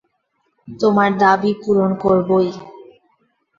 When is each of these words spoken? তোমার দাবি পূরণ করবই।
তোমার 0.67 1.09
দাবি 1.17 1.51
পূরণ 1.61 1.91
করবই। 2.03 2.49